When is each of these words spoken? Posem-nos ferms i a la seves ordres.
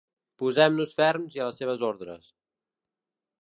Posem-nos 0.43 0.95
ferms 1.01 1.35
i 1.37 1.43
a 1.43 1.49
la 1.51 1.55
seves 1.59 1.85
ordres. 1.91 2.33